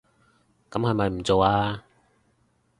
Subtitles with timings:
[0.71, 1.81] 噉係咪唔做吖